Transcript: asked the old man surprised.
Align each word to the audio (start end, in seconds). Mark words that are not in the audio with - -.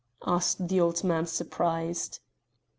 asked 0.25 0.67
the 0.67 0.79
old 0.81 1.03
man 1.03 1.27
surprised. 1.27 2.17